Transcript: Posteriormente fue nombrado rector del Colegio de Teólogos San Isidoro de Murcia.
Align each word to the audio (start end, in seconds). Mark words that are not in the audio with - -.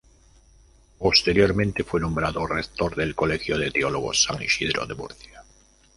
Posteriormente 0.97 1.83
fue 1.83 1.99
nombrado 2.01 2.47
rector 2.47 2.95
del 2.95 3.13
Colegio 3.13 3.59
de 3.59 3.69
Teólogos 3.69 4.23
San 4.23 4.41
Isidoro 4.41 4.87
de 4.87 4.95
Murcia. 4.95 5.43